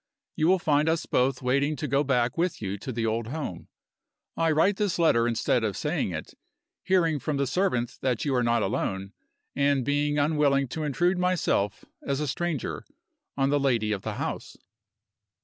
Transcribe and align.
You 0.35 0.47
will 0.47 0.57
find 0.57 0.89
us 0.89 1.05
both 1.05 1.43
waiting 1.43 1.75
to 1.75 1.87
go 1.87 2.03
back 2.03 2.35
with 2.35 2.59
you 2.59 2.75
to 2.79 2.91
the 2.91 3.05
old 3.05 3.27
home. 3.27 3.67
I 4.35 4.49
write 4.49 4.77
this 4.77 4.97
instead 4.97 5.63
of 5.63 5.77
saying 5.77 6.09
it, 6.09 6.33
hearing 6.83 7.19
from 7.19 7.37
the 7.37 7.45
servant 7.45 7.99
that 8.01 8.25
you 8.25 8.33
are 8.33 8.41
not 8.41 8.63
alone, 8.63 9.13
and 9.55 9.85
being 9.85 10.17
unwilling 10.17 10.67
to 10.69 10.81
intrude 10.81 11.19
myself, 11.19 11.85
as 12.01 12.19
a 12.19 12.27
stranger, 12.27 12.83
on 13.37 13.51
the 13.51 13.59
lady 13.59 13.91
of 13.91 14.01
the 14.01 14.13
house." 14.13 14.57